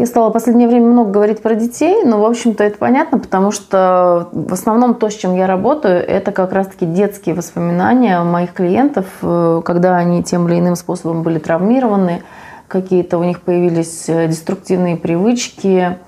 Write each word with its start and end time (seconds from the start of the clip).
Я 0.00 0.06
стала 0.06 0.30
в 0.30 0.32
последнее 0.32 0.66
время 0.66 0.86
много 0.86 1.10
говорить 1.10 1.42
про 1.42 1.54
детей, 1.54 2.04
но, 2.06 2.22
в 2.22 2.24
общем-то, 2.24 2.64
это 2.64 2.78
понятно, 2.78 3.18
потому 3.18 3.50
что 3.50 4.30
в 4.32 4.50
основном 4.50 4.94
то, 4.94 5.10
с 5.10 5.14
чем 5.14 5.36
я 5.36 5.46
работаю, 5.46 6.02
это 6.02 6.32
как 6.32 6.54
раз-таки 6.54 6.86
детские 6.86 7.34
воспоминания 7.34 8.22
моих 8.22 8.54
клиентов, 8.54 9.04
э, 9.20 9.60
когда 9.62 9.98
они 9.98 10.24
тем 10.24 10.48
или 10.48 10.58
иным 10.58 10.74
способом 10.74 11.22
были 11.22 11.38
травмированы, 11.38 12.22
какие-то 12.66 13.18
у 13.18 13.24
них 13.24 13.42
появились 13.42 14.08
э, 14.08 14.26
деструктивные 14.26 14.96
привычки, 14.96 15.98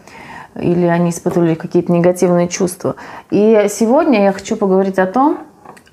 или 0.58 0.86
они 0.86 1.10
испытывали 1.10 1.54
какие-то 1.54 1.92
негативные 1.92 2.48
чувства. 2.48 2.96
И 3.30 3.66
сегодня 3.68 4.22
я 4.24 4.32
хочу 4.32 4.56
поговорить 4.56 4.98
о 4.98 5.06
том, 5.06 5.40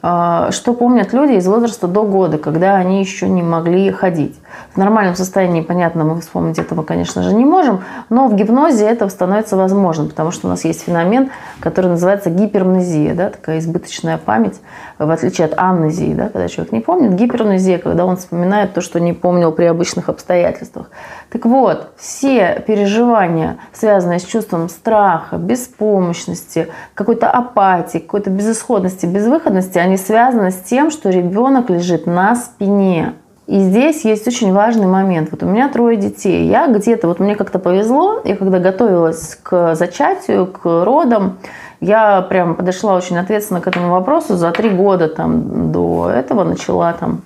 а, 0.01 0.51
что 0.51 0.73
помнят 0.73 1.11
люди 1.11 1.33
из 1.33 1.47
возраста 1.47 1.87
до 1.87 2.03
года, 2.03 2.37
когда 2.37 2.75
они 2.75 3.01
еще 3.01 3.27
не 3.27 3.43
могли 3.43 3.91
ходить. 3.91 4.37
В 4.73 4.77
нормальном 4.77 5.15
состоянии, 5.15 5.61
понятно, 5.61 6.03
мы 6.03 6.21
вспомнить 6.21 6.59
этого, 6.59 6.83
конечно 6.83 7.23
же, 7.23 7.33
не 7.33 7.45
можем, 7.45 7.83
но 8.09 8.27
в 8.27 8.35
гипнозе 8.35 8.85
это 8.85 9.07
становится 9.09 9.57
возможным, 9.57 10.09
потому 10.09 10.31
что 10.31 10.47
у 10.47 10.49
нас 10.49 10.63
есть 10.65 10.83
феномен, 10.83 11.31
который 11.59 11.87
называется 11.87 12.29
гипермнезия, 12.29 13.13
да, 13.13 13.29
такая 13.29 13.59
избыточная 13.59 14.17
память, 14.17 14.59
в 14.97 15.09
отличие 15.09 15.45
от 15.45 15.57
амнезии, 15.57 16.13
да, 16.13 16.29
когда 16.29 16.47
человек 16.47 16.71
не 16.73 16.79
помнит, 16.79 17.13
гипермнезия, 17.13 17.77
когда 17.79 18.05
он 18.05 18.17
вспоминает 18.17 18.73
то, 18.73 18.81
что 18.81 18.99
не 18.99 19.13
помнил 19.13 19.51
при 19.51 19.65
обычных 19.65 20.09
обстоятельствах. 20.09 20.89
Так 21.29 21.45
вот, 21.45 21.89
все 21.97 22.63
переживания, 22.65 23.57
связанные 23.71 24.19
с 24.19 24.23
чувством 24.23 24.69
страха, 24.69 25.37
беспомощности, 25.37 26.67
какой-то 26.93 27.29
апатии, 27.29 27.99
какой-то 27.99 28.29
безысходности, 28.29 29.05
безвыходности, 29.05 29.77
они 29.77 29.97
связаны 29.97 30.51
с 30.51 30.57
тем, 30.57 30.91
что 30.91 31.09
ребенок 31.09 31.69
лежит 31.69 32.05
на 32.05 32.35
спине. 32.35 33.13
И 33.49 33.61
здесь 33.61 34.05
есть 34.05 34.27
очень 34.27 34.53
важный 34.53 34.85
момент. 34.85 35.29
Вот 35.31 35.41
у 35.41 35.47
меня 35.47 35.69
трое 35.69 35.97
детей. 35.97 36.47
Я 36.47 36.67
где-то, 36.67 37.07
вот 37.07 37.19
мне 37.19 37.35
как-то 37.35 37.57
повезло, 37.57 38.21
я 38.23 38.35
когда 38.35 38.59
готовилась 38.59 39.39
к 39.41 39.73
зачатию, 39.73 40.45
к 40.45 40.85
родам, 40.85 41.39
я 41.81 42.21
прям 42.21 42.53
подошла 42.53 42.93
очень 42.93 43.17
ответственно 43.17 43.59
к 43.59 43.65
этому 43.65 43.89
вопросу. 43.89 44.35
За 44.35 44.51
три 44.51 44.69
года 44.69 45.07
там, 45.07 45.71
до 45.71 46.11
этого 46.11 46.43
начала 46.43 46.93
там, 46.93 47.23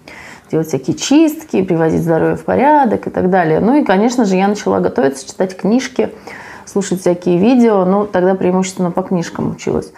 делать 0.49 0.69
всякие 0.69 0.95
чистки, 0.95 1.61
приводить 1.61 2.03
здоровье 2.03 2.37
в 2.37 2.45
порядок 2.45 3.05
и 3.07 3.09
так 3.09 3.29
далее. 3.29 3.59
Ну 3.59 3.75
и, 3.75 3.83
конечно 3.83 4.23
же, 4.23 4.37
я 4.37 4.47
начала 4.47 4.79
готовиться, 4.79 5.27
читать 5.27 5.57
книжки, 5.57 6.09
слушать 6.63 7.01
всякие 7.01 7.37
видео. 7.37 7.83
Ну, 7.83 8.05
тогда 8.05 8.35
преимущественно 8.35 8.91
по 8.91 9.01
книжкам 9.01 9.51
училась. 9.51 9.91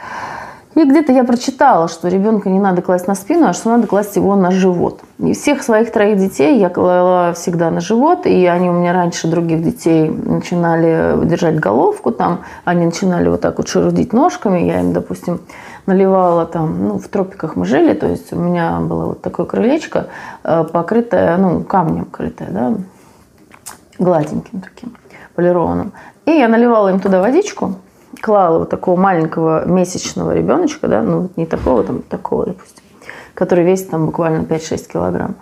И 0.75 0.83
где-то 0.83 1.13
я 1.13 1.23
прочитала, 1.23 1.87
что 1.87 2.09
ребенка 2.09 2.49
не 2.49 2.59
надо 2.59 2.81
класть 2.81 3.07
на 3.07 3.15
спину, 3.15 3.47
а 3.47 3.53
что 3.53 3.69
надо 3.69 3.87
класть 3.87 4.17
его 4.17 4.35
на 4.35 4.51
живот. 4.51 4.99
И 5.19 5.33
всех 5.33 5.63
своих 5.63 5.89
троих 5.89 6.17
детей 6.17 6.59
я 6.59 6.69
клала 6.69 7.31
всегда 7.33 7.71
на 7.71 7.79
живот, 7.79 8.25
и 8.25 8.45
они 8.45 8.69
у 8.69 8.73
меня 8.73 8.91
раньше 8.91 9.29
других 9.29 9.63
детей 9.63 10.09
начинали 10.09 11.25
держать 11.25 11.61
головку, 11.61 12.11
там 12.11 12.41
они 12.65 12.85
начинали 12.85 13.29
вот 13.29 13.39
так 13.39 13.57
вот 13.57 13.69
шерудить 13.69 14.11
ножками, 14.11 14.59
я 14.59 14.81
им, 14.81 14.91
допустим, 14.91 15.39
наливала 15.85 16.45
там, 16.45 16.87
ну, 16.87 16.99
в 16.99 17.07
тропиках 17.07 17.55
мы 17.55 17.65
жили, 17.65 17.93
то 17.93 18.07
есть 18.07 18.33
у 18.33 18.35
меня 18.37 18.81
было 18.81 19.05
вот 19.05 19.21
такое 19.21 19.45
крылечко, 19.45 20.07
э, 20.43 20.65
покрытое, 20.65 21.37
ну, 21.37 21.63
камнем 21.63 22.03
крытое, 22.03 22.49
да, 22.51 22.73
гладеньким 23.97 24.59
таким, 24.59 24.93
полированным. 25.35 25.93
И 26.25 26.31
я 26.31 26.49
наливала 26.49 26.89
им 26.89 26.99
туда 26.99 27.21
водичку, 27.21 27.75
клала 28.25 28.57
вот 28.57 28.69
такого 28.71 28.99
маленького 28.99 29.65
месячного 29.65 30.33
ребеночка, 30.33 30.87
да, 30.87 31.03
ну 31.03 31.29
не 31.35 31.45
такого, 31.45 31.83
там, 31.83 32.01
такого, 32.01 32.47
допустим, 32.47 32.83
который 33.35 33.63
весит 33.63 33.91
там 33.91 34.07
буквально 34.07 34.41
5-6 34.41 34.91
килограмм, 34.91 35.35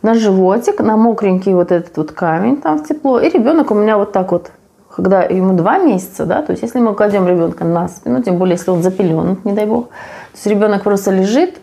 на 0.00 0.14
животик, 0.14 0.80
на 0.80 0.96
мокренький 0.96 1.52
вот 1.52 1.70
этот 1.70 1.94
вот 1.98 2.12
камень 2.12 2.56
там 2.56 2.78
в 2.78 2.88
тепло, 2.88 3.20
и 3.20 3.28
ребенок 3.28 3.70
у 3.70 3.74
меня 3.74 3.98
вот 3.98 4.12
так 4.12 4.32
вот, 4.32 4.52
когда 4.88 5.22
ему 5.22 5.52
два 5.54 5.76
месяца, 5.80 6.24
да, 6.24 6.40
то 6.40 6.52
есть 6.52 6.62
если 6.62 6.78
мы 6.78 6.94
кладем 6.94 7.28
ребенка 7.28 7.64
на 7.64 7.88
спину, 7.88 8.22
тем 8.22 8.38
более 8.38 8.54
если 8.54 8.70
он 8.70 8.82
запелен, 8.82 9.36
не 9.44 9.52
дай 9.52 9.66
бог, 9.66 9.88
то 9.88 10.36
есть 10.36 10.46
ребенок 10.46 10.82
просто 10.82 11.10
лежит, 11.10 11.60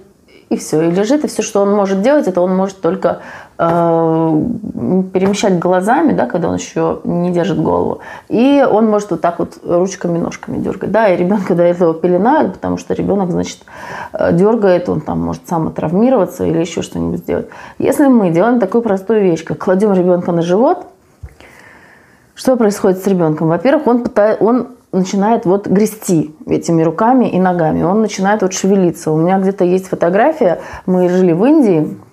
и 0.49 0.57
все, 0.57 0.79
и 0.83 0.91
лежит, 0.91 1.25
и 1.25 1.27
все, 1.27 1.41
что 1.41 1.61
он 1.61 1.73
может 1.73 2.03
делать, 2.03 2.27
это 2.27 2.39
он 2.39 2.55
может 2.55 2.81
только 2.81 3.21
перемещать 3.57 5.57
глазами, 5.57 6.13
да, 6.13 6.27
когда 6.27 6.49
он 6.49 6.55
еще 6.55 6.99
не 7.03 7.31
держит 7.31 7.59
голову. 7.59 7.99
И 8.29 8.63
он 8.69 8.87
может 8.87 9.09
вот 9.09 9.21
так 9.21 9.39
вот 9.39 9.57
ручками, 9.65 10.19
ножками 10.19 10.59
дергать. 10.59 10.91
Да, 10.91 11.09
и 11.09 11.17
ребенка 11.17 11.55
до 11.55 11.63
этого 11.63 11.95
пеленают, 11.95 12.53
потому 12.53 12.77
что 12.77 12.93
ребенок, 12.93 13.31
значит, 13.31 13.59
э, 14.13 14.31
дергает, 14.33 14.89
он 14.89 15.01
там 15.01 15.21
может 15.21 15.47
сам 15.47 15.71
травмироваться 15.71 16.45
или 16.45 16.59
еще 16.59 16.83
что-нибудь 16.83 17.19
сделать. 17.19 17.47
Если 17.79 18.05
мы 18.05 18.29
делаем 18.29 18.59
такую 18.59 18.83
простую 18.83 19.23
вещь, 19.23 19.43
как 19.43 19.57
кладем 19.57 19.91
ребенка 19.93 20.31
на 20.31 20.43
живот, 20.43 20.85
что 22.35 22.55
происходит 22.55 23.03
с 23.03 23.07
ребенком? 23.07 23.47
Во-первых, 23.47 23.87
он, 23.87 24.03
пытает, 24.03 24.39
он 24.39 24.67
начинает 24.91 25.45
вот 25.45 25.65
грести 25.65 26.35
этими 26.45 26.83
руками 26.83 27.25
и 27.25 27.39
ногами. 27.39 27.81
Он 27.81 28.01
начинает 28.01 28.43
вот 28.43 28.53
шевелиться. 28.53 29.11
У 29.11 29.17
меня 29.17 29.39
где-то 29.39 29.65
есть 29.65 29.87
фотография. 29.87 30.59
Мы 30.85 31.09
жили 31.09 31.33
в 31.33 31.43
Индии, 31.43 31.81
э, 31.81 32.06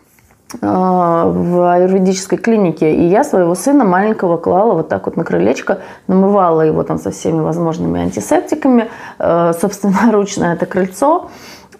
в 0.61 1.73
аюрведической 1.73 2.39
клинике, 2.39 2.95
и 2.95 3.05
я 3.05 3.25
своего 3.25 3.55
сына 3.55 3.85
маленького 3.85 4.37
клала 4.37 4.75
вот 4.75 4.89
так 4.89 5.07
вот 5.07 5.17
на 5.17 5.25
крылечко, 5.25 5.81
намывала 6.07 6.63
его 6.63 6.83
там 6.83 6.99
со 6.99 7.11
всеми 7.11 7.41
возможными 7.41 8.01
антисептиками, 8.01 8.89
э, 9.19 9.53
собственноручно 9.61 10.45
это 10.55 10.67
крыльцо, 10.67 11.29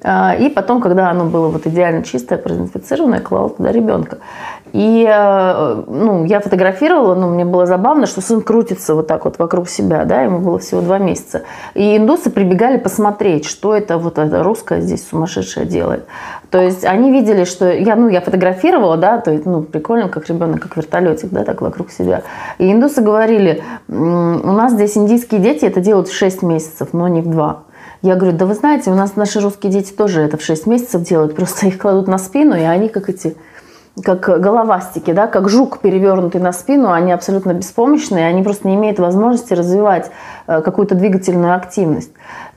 и 0.05 0.49
потом, 0.55 0.81
когда 0.81 1.11
оно 1.11 1.25
было 1.25 1.49
вот 1.49 1.67
идеально 1.67 2.03
чистое, 2.03 2.39
продезинфицированное, 2.39 3.21
клала 3.21 3.49
туда 3.49 3.73
ребенка. 3.73 4.19
И 4.75 5.09
э, 5.09 5.83
ну, 5.87 6.25
я 6.25 6.41
фотографировала, 6.41 7.15
но 7.15 7.29
мне 7.29 7.45
было 7.45 7.65
забавно, 7.65 8.07
что 8.07 8.21
сын 8.21 8.43
крутится 8.43 8.97
вот 8.97 9.07
так 9.07 9.25
вот 9.25 9.39
вокруг 9.39 9.69
себя, 9.69 10.05
да, 10.05 10.23
ему 10.23 10.41
было 10.41 10.59
всего 10.59 10.81
два 10.81 10.99
месяца. 10.99 11.43
И 11.75 11.97
индусы 11.97 12.29
прибегали 12.29 12.79
посмотреть, 12.79 13.47
что 13.47 13.73
это 13.73 13.99
вот 13.99 14.19
это 14.19 14.43
русское 14.43 14.81
здесь 14.81 15.07
сумасшедшее 15.09 15.65
делает. 15.65 16.07
То 16.51 16.61
есть 16.61 16.85
они 16.85 17.13
видели, 17.13 17.45
что 17.45 17.73
я, 17.73 17.95
ну, 17.95 18.09
я 18.09 18.21
фотографировала, 18.21 18.97
да, 18.97 19.19
то 19.19 19.31
есть, 19.31 19.47
ну, 19.47 19.63
прикольно, 19.63 20.09
как 20.09 20.29
ребенок, 20.29 20.61
как 20.61 20.77
вертолетик, 20.77 21.31
да, 21.31 21.45
так 21.45 21.63
вокруг 21.63 21.93
себя. 21.93 22.23
И 22.59 22.71
индусы 22.73 23.01
говорили, 23.01 23.63
у 23.87 23.93
нас 23.93 24.73
здесь 24.73 24.97
индийские 24.97 25.41
дети 25.41 25.67
это 25.67 25.81
делают 25.81 26.09
в 26.09 26.15
6 26.15 26.43
месяцев, 26.43 26.89
но 26.93 27.07
не 27.07 27.23
в 27.23 27.31
2. 27.31 27.63
Я 28.05 28.17
говорю, 28.17 28.37
да 28.37 28.45
вы 28.45 28.53
знаете, 28.53 28.91
у 28.91 28.95
нас 28.95 29.17
наши 29.17 29.41
русские 29.41 29.73
дети 29.73 29.91
тоже 29.91 30.21
это 30.21 30.37
в 30.37 30.43
6 30.43 30.67
месяцев 30.67 31.01
делают, 31.01 31.35
просто 31.35 31.69
их 31.69 31.79
кладут 31.79 32.07
на 32.07 32.19
спину, 32.19 32.55
и 32.55 32.61
они 32.61 32.91
как 32.91 33.09
эти 33.09 33.35
как 34.03 34.21
головастики, 34.43 35.13
да, 35.13 35.27
как 35.27 35.49
жук, 35.49 35.79
перевернутый 35.79 36.39
на 36.39 36.53
спину, 36.53 36.93
они 36.93 37.13
абсолютно 37.13 37.55
беспомощные, 37.55 38.27
они 38.27 38.43
просто 38.43 38.69
не 38.69 38.75
имеют 38.75 38.99
возможности 38.99 39.55
развивать 39.55 40.11
э, 40.47 40.61
какую-то 40.61 40.95
двигательную 40.95 41.57
активность. 41.57 42.11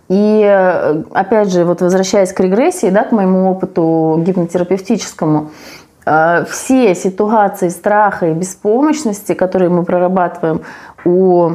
И 0.10 0.42
э, 0.44 1.04
опять 1.14 1.50
же, 1.50 1.64
вот 1.64 1.80
возвращаясь 1.80 2.34
к 2.34 2.40
регрессии, 2.42 2.90
да, 2.90 3.06
к 3.06 3.14
моему 3.14 3.50
опыту 3.50 4.22
гипнотерапевтическому, 4.26 5.52
э, 6.06 6.44
все 6.50 6.94
ситуации 6.94 7.70
страха 7.70 8.28
и 8.28 8.34
беспомощности, 8.34 9.34
которые 9.34 9.70
мы 9.70 9.86
прорабатываем 9.86 10.60
у 11.06 11.52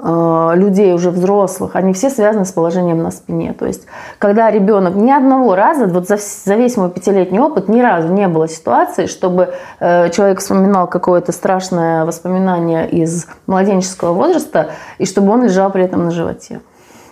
людей 0.00 0.92
уже 0.92 1.10
взрослых, 1.10 1.74
они 1.74 1.92
все 1.92 2.08
связаны 2.08 2.44
с 2.44 2.52
положением 2.52 3.02
на 3.02 3.10
спине. 3.10 3.52
То 3.52 3.66
есть, 3.66 3.86
когда 4.18 4.48
ребенок 4.48 4.94
ни 4.94 5.10
одного 5.10 5.56
раза, 5.56 5.86
вот 5.86 6.06
за, 6.06 6.18
за 6.18 6.54
весь 6.54 6.76
мой 6.76 6.90
пятилетний 6.90 7.40
опыт, 7.40 7.68
ни 7.68 7.80
разу 7.80 8.12
не 8.12 8.28
было 8.28 8.46
ситуации, 8.46 9.06
чтобы 9.06 9.54
э, 9.80 10.10
человек 10.10 10.38
вспоминал 10.38 10.86
какое-то 10.86 11.32
страшное 11.32 12.04
воспоминание 12.04 12.88
из 12.88 13.26
младенческого 13.48 14.12
возраста, 14.12 14.70
и 14.98 15.04
чтобы 15.04 15.32
он 15.32 15.42
лежал 15.42 15.70
при 15.70 15.84
этом 15.84 16.04
на 16.04 16.12
животе. 16.12 16.60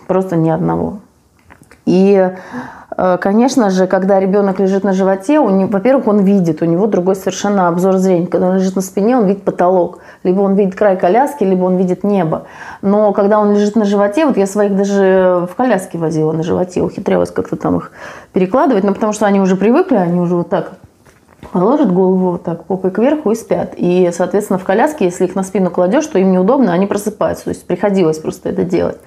Просто 0.07 0.37
ни 0.37 0.49
одного. 0.49 0.99
И 1.85 2.31
Э, 2.86 2.86
конечно 3.21 3.69
же, 3.69 3.85
когда 3.85 4.19
ребенок 4.19 4.59
лежит 4.59 4.83
на 4.83 4.93
животе, 4.93 5.39
во-первых, 5.39 6.07
он 6.07 6.19
видит, 6.21 6.61
у 6.61 6.65
него 6.65 6.87
другой 6.87 7.15
совершенно 7.15 7.67
обзор 7.67 7.97
зрения. 7.97 8.27
Когда 8.27 8.47
он 8.47 8.55
лежит 8.55 8.75
на 8.75 8.81
спине, 8.81 9.17
он 9.17 9.25
видит 9.27 9.43
потолок. 9.43 9.99
Либо 10.23 10.41
он 10.41 10.55
видит 10.55 10.75
край 10.75 10.97
коляски, 10.97 11.43
либо 11.43 11.65
он 11.65 11.77
видит 11.77 12.03
небо. 12.03 12.47
Но 12.81 13.13
когда 13.13 13.39
он 13.39 13.53
лежит 13.53 13.75
на 13.75 13.85
животе, 13.85 14.25
вот 14.25 14.37
я 14.37 14.47
своих 14.47 14.75
даже 14.75 15.47
в 15.49 15.55
коляске 15.55 15.97
возила 15.97 16.31
на 16.31 16.43
животе, 16.43 16.81
ухитрялась 16.81 17.31
как-то 17.31 17.55
там 17.55 17.77
их 17.77 17.91
перекладывать, 18.33 18.83
но 18.83 18.93
потому 18.93 19.13
что 19.13 19.25
они 19.25 19.39
уже 19.39 19.55
привыкли, 19.55 19.95
они 19.95 20.19
уже 20.19 20.35
вот 20.35 20.49
так 20.49 20.73
положат 21.51 21.93
голову 21.93 22.31
вот 22.31 22.43
так 22.43 22.65
попой 22.65 22.91
кверху 22.91 23.31
и 23.31 23.35
спят. 23.35 23.73
И, 23.77 24.09
соответственно, 24.11 24.59
в 24.59 24.63
коляске, 24.63 25.05
если 25.05 25.25
их 25.25 25.35
на 25.35 25.43
спину 25.43 25.69
кладешь, 25.69 26.07
то 26.07 26.19
им 26.19 26.31
неудобно, 26.31 26.73
они 26.73 26.87
просыпаются. 26.87 27.45
То 27.45 27.49
есть 27.51 27.65
приходилось 27.65 28.17
просто 28.17 28.49
это 28.49 28.63
делать. 28.63 28.97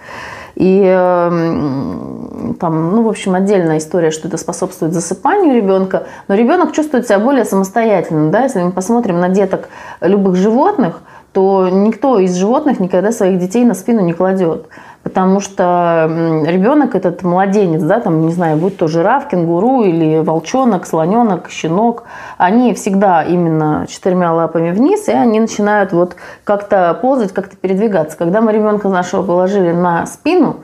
И 0.54 0.82
эм, 0.84 2.56
там, 2.58 2.94
ну, 2.96 3.02
в 3.02 3.08
общем, 3.08 3.34
отдельная 3.34 3.78
история, 3.78 4.10
что 4.10 4.28
это 4.28 4.36
способствует 4.36 4.92
засыпанию 4.92 5.54
ребенка. 5.54 6.06
Но 6.28 6.34
ребенок 6.34 6.72
чувствует 6.72 7.06
себя 7.06 7.18
более 7.18 7.44
самостоятельным. 7.44 8.30
Да? 8.30 8.42
Если 8.42 8.62
мы 8.62 8.72
посмотрим 8.72 9.20
на 9.20 9.28
деток 9.28 9.68
любых 10.00 10.36
животных, 10.36 11.02
то 11.32 11.68
никто 11.70 12.18
из 12.18 12.34
животных 12.34 12.80
никогда 12.80 13.12
своих 13.12 13.38
детей 13.38 13.64
на 13.64 13.74
спину 13.74 14.00
не 14.00 14.12
кладет. 14.12 14.66
Потому 15.02 15.40
что 15.40 16.06
ребенок 16.46 16.94
этот 16.94 17.22
младенец, 17.22 17.82
да, 17.82 18.00
там, 18.00 18.26
не 18.26 18.32
знаю, 18.32 18.58
будь 18.58 18.76
то 18.76 18.86
жираф, 18.86 19.28
кенгуру 19.28 19.82
или 19.82 20.18
волчонок, 20.18 20.86
слоненок, 20.86 21.48
щенок, 21.48 22.04
они 22.36 22.74
всегда 22.74 23.22
именно 23.22 23.86
четырьмя 23.88 24.32
лапами 24.32 24.70
вниз, 24.72 25.08
и 25.08 25.12
они 25.12 25.40
начинают 25.40 25.92
вот 25.92 26.16
как-то 26.44 26.98
ползать, 27.00 27.32
как-то 27.32 27.56
передвигаться. 27.56 28.16
Когда 28.18 28.42
мы 28.42 28.52
ребенка 28.52 28.88
нашего 28.88 29.22
положили 29.22 29.72
на 29.72 30.04
спину, 30.04 30.56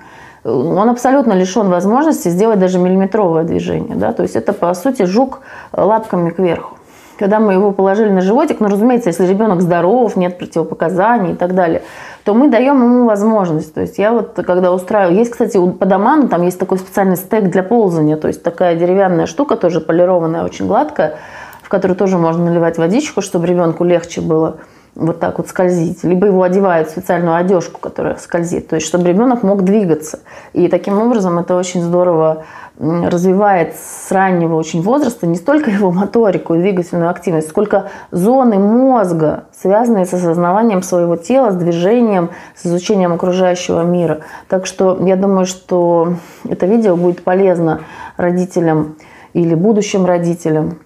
он 0.45 0.89
абсолютно 0.91 1.33
лишен 1.33 1.71
возможности 1.71 2.29
сделать 2.29 2.61
даже 2.61 2.79
миллиметровое 2.79 3.43
движение. 3.45 3.97
Да? 3.97 4.13
То 4.13 4.23
есть 4.23 4.37
это, 4.37 4.53
по 4.53 4.73
сути, 4.75 5.05
жук 5.05 5.41
лапками 5.73 6.31
кверху. 6.31 6.77
Когда 7.19 7.41
мы 7.41 7.55
его 7.55 7.73
положили 7.73 8.11
на 8.11 8.21
животик, 8.21 8.61
ну, 8.61 8.69
разумеется, 8.69 9.09
если 9.09 9.27
ребенок 9.27 9.63
здоров, 9.63 10.17
нет 10.17 10.37
противопоказаний 10.37 11.33
и 11.33 11.35
так 11.35 11.55
далее, 11.55 11.83
то 12.27 12.35
мы 12.35 12.49
даем 12.49 12.83
ему 12.83 13.07
возможность. 13.07 13.73
То 13.73 13.83
есть 13.83 13.99
я 13.99 14.11
вот, 14.11 14.33
когда 14.35 14.73
устраиваю... 14.73 15.17
Есть, 15.17 15.31
кстати, 15.31 15.57
по 15.71 15.87
доману 15.87 16.29
там 16.29 16.43
есть 16.43 16.59
такой 16.59 16.77
специальный 16.79 17.17
стек 17.17 17.51
для 17.51 17.63
ползания, 17.63 18.17
то 18.17 18.27
есть 18.27 18.43
такая 18.43 18.75
деревянная 18.75 19.27
штука, 19.27 19.57
тоже 19.57 19.81
полированная, 19.81 20.45
очень 20.45 20.67
гладкая, 20.67 21.19
в 21.63 21.69
которую 21.69 21.97
тоже 21.97 22.19
можно 22.19 22.45
наливать 22.45 22.79
водичку, 22.79 23.23
чтобы 23.23 23.47
ребенку 23.47 23.85
легче 23.85 24.21
было 24.23 24.57
вот 24.97 25.21
так 25.21 25.39
вот 25.39 25.49
скользить, 25.49 26.03
либо 26.03 26.27
его 26.27 26.43
одевают 26.43 26.89
в 26.89 26.93
специальную 26.93 27.37
одежку, 27.37 27.79
которая 27.81 28.17
скользит, 28.17 28.69
то 28.69 28.77
есть 28.77 28.87
чтобы 28.87 29.09
ребенок 29.09 29.43
мог 29.43 29.63
двигаться. 29.63 30.21
И 30.55 30.69
таким 30.69 30.99
образом 30.99 31.39
это 31.39 31.55
очень 31.55 31.83
здорово 31.83 32.45
развивает 32.79 33.75
с 33.75 34.11
раннего 34.13 34.57
очень 34.57 34.83
возраста 34.83 35.27
не 35.27 35.37
столько 35.37 35.71
его 35.71 35.91
моторику 35.91 36.55
и 36.55 36.59
двигательную 36.59 37.11
активность, 37.11 37.49
сколько 37.49 37.89
зоны 38.11 38.59
мозга, 38.59 39.45
связанные 39.59 40.05
с 40.05 40.13
осознаванием 40.13 40.83
своего 40.83 41.17
тела, 41.17 41.53
с 41.53 41.57
движением, 41.57 42.31
с 42.55 42.67
изучением 42.67 43.13
окружающего 43.13 43.83
мира. 43.83 44.21
Так 44.49 44.67
что 44.67 44.99
я 45.07 45.17
думаю, 45.17 45.47
что 45.47 46.15
это 46.49 46.67
видео 46.67 46.97
будет 46.97 47.25
полезно 47.25 47.81
родителям 48.17 48.97
или 49.33 49.55
будущим 49.55 50.05
родителям 50.05 50.81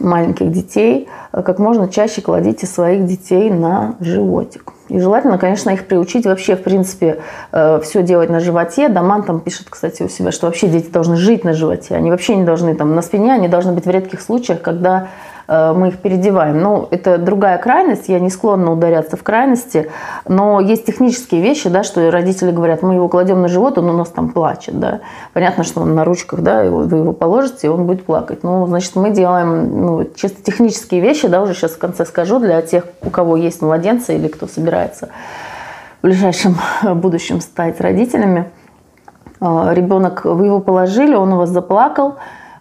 маленьких 0.00 0.50
детей, 0.50 1.08
как 1.32 1.58
можно 1.58 1.88
чаще 1.88 2.20
кладите 2.20 2.66
своих 2.66 3.06
детей 3.06 3.50
на 3.50 3.96
животик. 4.00 4.72
И 4.88 4.98
желательно, 4.98 5.38
конечно, 5.38 5.70
их 5.70 5.86
приучить 5.86 6.24
вообще, 6.24 6.56
в 6.56 6.62
принципе, 6.62 7.20
э, 7.52 7.80
все 7.82 8.02
делать 8.02 8.30
на 8.30 8.40
животе. 8.40 8.88
Даман 8.88 9.22
там 9.22 9.40
пишет, 9.40 9.66
кстати, 9.68 10.02
у 10.02 10.08
себя, 10.08 10.32
что 10.32 10.46
вообще 10.46 10.68
дети 10.68 10.88
должны 10.88 11.16
жить 11.16 11.44
на 11.44 11.52
животе. 11.52 11.94
Они 11.94 12.10
вообще 12.10 12.36
не 12.36 12.44
должны 12.44 12.74
там 12.74 12.94
на 12.94 13.02
спине, 13.02 13.34
они 13.34 13.48
должны 13.48 13.72
быть 13.72 13.84
в 13.84 13.90
редких 13.90 14.20
случаях, 14.22 14.62
когда 14.62 15.08
Э, 15.08 15.37
мы 15.48 15.88
их 15.88 15.98
переодеваем. 15.98 16.60
Ну, 16.60 16.88
это 16.90 17.16
другая 17.16 17.56
крайность, 17.56 18.08
я 18.08 18.20
не 18.20 18.28
склонна 18.28 18.70
ударяться 18.70 19.16
в 19.16 19.22
крайности, 19.22 19.90
но 20.26 20.60
есть 20.60 20.84
технические 20.84 21.40
вещи, 21.40 21.70
да, 21.70 21.82
что 21.82 22.10
родители 22.10 22.50
говорят, 22.50 22.82
мы 22.82 22.94
его 22.94 23.08
кладем 23.08 23.40
на 23.40 23.48
живот, 23.48 23.78
он 23.78 23.88
у 23.88 23.96
нас 23.96 24.10
там 24.10 24.28
плачет, 24.28 24.78
да. 24.78 25.00
Понятно, 25.32 25.64
что 25.64 25.80
он 25.80 25.94
на 25.94 26.04
ручках, 26.04 26.40
да, 26.40 26.64
вы 26.64 26.98
его 26.98 27.12
положите, 27.12 27.68
и 27.68 27.70
он 27.70 27.86
будет 27.86 28.04
плакать. 28.04 28.42
Ну, 28.42 28.66
значит, 28.66 28.94
мы 28.94 29.10
делаем 29.10 29.80
ну, 29.80 30.10
чисто 30.14 30.42
технические 30.42 31.00
вещи, 31.00 31.28
да, 31.28 31.40
уже 31.40 31.54
сейчас 31.54 31.72
в 31.72 31.78
конце 31.78 32.04
скажу, 32.04 32.38
для 32.38 32.60
тех, 32.60 32.84
у 33.02 33.10
кого 33.10 33.36
есть 33.36 33.62
младенцы 33.62 34.16
или 34.16 34.28
кто 34.28 34.46
собирается 34.46 35.08
в 36.00 36.06
ближайшем 36.06 36.56
будущем 36.94 37.40
стать 37.40 37.80
родителями. 37.80 38.50
Э, 39.40 39.70
Ребенок, 39.72 40.24
вы 40.24 40.46
его 40.46 40.60
положили, 40.60 41.14
он 41.14 41.32
у 41.32 41.36
вас 41.38 41.50
заплакал, 41.50 42.16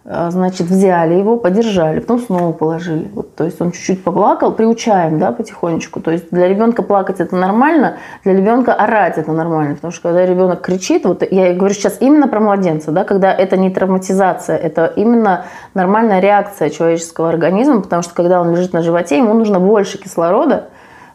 значит, 0.07 0.67
взяли 0.67 1.15
его, 1.15 1.35
подержали, 1.35 1.99
потом 1.99 2.19
снова 2.19 2.53
положили. 2.53 3.09
Вот, 3.13 3.35
то 3.35 3.43
есть 3.43 3.59
он 3.61 3.71
чуть-чуть 3.71 4.03
поплакал, 4.03 4.53
приучаем, 4.53 5.19
да, 5.19 5.33
потихонечку. 5.33 5.99
То 5.99 6.11
есть 6.11 6.29
для 6.31 6.47
ребенка 6.47 6.81
плакать 6.81 7.19
это 7.19 7.35
нормально, 7.35 7.97
для 8.23 8.33
ребенка 8.33 8.73
орать 8.73 9.17
это 9.17 9.33
нормально, 9.33 9.75
потому 9.75 9.91
что 9.91 10.03
когда 10.03 10.25
ребенок 10.25 10.61
кричит, 10.61 11.03
вот 11.03 11.29
я 11.29 11.53
говорю 11.53 11.73
сейчас 11.73 11.97
именно 11.99 12.29
про 12.29 12.39
младенца, 12.39 12.91
да, 12.91 13.03
когда 13.03 13.33
это 13.33 13.57
не 13.57 13.69
травматизация, 13.69 14.55
это 14.55 14.85
именно 14.85 15.43
нормальная 15.73 16.21
реакция 16.21 16.69
человеческого 16.69 17.27
организма, 17.27 17.81
потому 17.81 18.01
что 18.01 18.13
когда 18.13 18.39
он 18.39 18.51
лежит 18.51 18.71
на 18.71 18.83
животе, 18.83 19.17
ему 19.17 19.33
нужно 19.33 19.59
больше 19.59 19.97
кислорода 19.97 20.69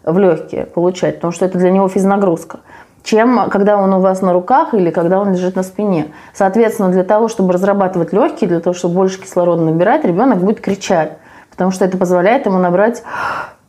в 0.04 0.18
легкие 0.18 0.66
получать, 0.66 1.14
потому 1.14 1.32
что 1.32 1.46
это 1.46 1.56
для 1.56 1.70
него 1.70 1.88
физнагрузка 1.88 2.58
чем 3.02 3.48
когда 3.50 3.76
он 3.76 3.92
у 3.92 4.00
вас 4.00 4.22
на 4.22 4.32
руках 4.32 4.74
или 4.74 4.90
когда 4.90 5.20
он 5.20 5.32
лежит 5.32 5.56
на 5.56 5.62
спине. 5.62 6.08
Соответственно, 6.32 6.90
для 6.90 7.04
того, 7.04 7.28
чтобы 7.28 7.52
разрабатывать 7.52 8.12
легкие, 8.12 8.48
для 8.48 8.60
того, 8.60 8.74
чтобы 8.74 8.94
больше 8.94 9.20
кислорода 9.20 9.62
набирать, 9.62 10.04
ребенок 10.04 10.38
будет 10.38 10.60
кричать, 10.60 11.12
потому 11.50 11.70
что 11.70 11.84
это 11.84 11.96
позволяет 11.98 12.46
ему 12.46 12.58
набрать 12.58 13.02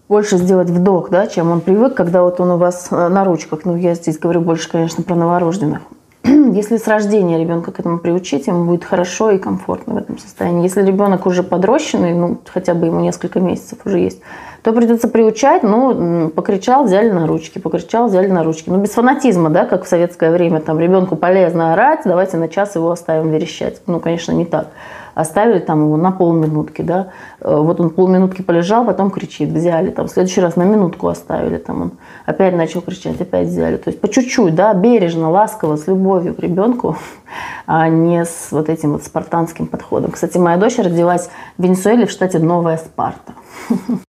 больше 0.10 0.38
сделать 0.38 0.70
вдох, 0.70 1.10
да, 1.10 1.28
чем 1.28 1.52
он 1.52 1.62
привык, 1.62 1.96
когда 1.96 2.24
вот 2.24 2.40
он 2.40 2.52
у 2.52 2.58
вас 2.58 2.90
э, 2.92 3.08
на 3.08 3.24
ручках. 3.24 3.62
Ну, 3.64 3.76
я 3.76 3.96
здесь 3.96 4.20
говорю 4.20 4.42
больше, 4.42 4.70
конечно, 4.70 5.04
про 5.04 5.16
новорожденных. 5.16 5.82
Если 6.24 6.78
с 6.78 6.88
рождения 6.88 7.40
ребенка 7.40 7.72
к 7.72 7.80
этому 7.80 8.00
приучить, 8.00 8.48
ему 8.48 8.66
будет 8.66 8.84
хорошо 8.84 9.32
и 9.32 9.40
комфортно 9.40 9.96
в 9.96 9.98
этом 9.98 10.20
состоянии. 10.20 10.64
Если 10.64 10.84
ребенок 10.84 11.26
уже 11.26 11.42
подрощенный, 11.42 12.14
ну, 12.14 12.38
хотя 12.46 12.74
бы 12.74 12.88
ему 12.88 13.00
несколько 13.00 13.40
месяцев 13.40 13.80
уже 13.86 14.00
есть, 14.00 14.20
то 14.64 14.72
придется 14.72 15.10
приучать, 15.10 15.62
ну, 15.62 16.30
покричал, 16.30 16.86
взяли 16.86 17.10
на 17.10 17.28
ручки, 17.28 17.60
покричал, 17.60 18.08
взяли 18.08 18.28
на 18.28 18.44
ручки. 18.44 18.70
Ну, 18.70 18.78
без 18.78 18.92
фанатизма, 18.92 19.50
да, 19.50 19.66
как 19.66 19.84
в 19.84 19.88
советское 19.90 20.32
время, 20.32 20.62
там, 20.62 20.80
ребенку 20.80 21.18
полезно 21.18 21.74
орать, 21.74 22.02
давайте 22.06 22.38
на 22.38 22.48
час 22.48 22.76
его 22.76 22.90
оставим 22.90 23.30
верещать. 23.30 23.82
Ну, 23.88 24.00
конечно, 24.00 24.32
не 24.32 24.46
так. 24.46 24.68
Оставили 25.16 25.60
там 25.60 25.84
его 25.84 25.98
на 25.98 26.12
полминутки, 26.12 26.82
да, 26.82 27.10
э, 27.42 27.56
вот 27.56 27.80
он 27.82 27.90
полминутки 27.90 28.42
полежал, 28.42 28.86
потом 28.86 29.12
кричит, 29.12 29.50
взяли, 29.50 29.92
там, 29.92 30.08
в 30.08 30.12
следующий 30.12 30.42
раз 30.42 30.56
на 30.56 30.64
минутку 30.64 31.08
оставили, 31.08 31.58
там, 31.58 31.82
он 31.82 31.92
опять 32.26 32.56
начал 32.56 32.82
кричать, 32.82 33.20
опять 33.20 33.50
взяли. 33.50 33.76
То 33.76 33.90
есть 33.90 34.00
по 34.00 34.08
чуть-чуть, 34.08 34.56
да, 34.56 34.74
бережно, 34.74 35.30
ласково, 35.30 35.76
с 35.76 35.88
любовью 35.88 36.34
к 36.34 36.40
ребенку, 36.40 36.96
а 37.68 37.90
не 37.90 38.24
с 38.24 38.48
вот 38.52 38.70
этим 38.70 38.94
вот 38.94 39.04
спартанским 39.04 39.68
подходом. 39.68 40.12
Кстати, 40.12 40.38
моя 40.38 40.56
дочь 40.56 40.78
родилась 40.78 41.30
в 41.58 41.64
Венесуэле 41.64 42.06
в 42.06 42.12
штате 42.12 42.40
Новая 42.40 42.78
Спарта. 42.78 43.34